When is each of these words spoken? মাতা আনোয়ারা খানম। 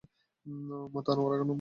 মাতা 0.93 1.09
আনোয়ারা 1.11 1.35
খানম। 1.35 1.49